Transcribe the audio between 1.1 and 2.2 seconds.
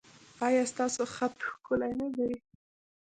خط ښکلی نه